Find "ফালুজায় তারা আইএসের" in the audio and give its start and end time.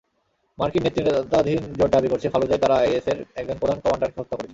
2.29-3.17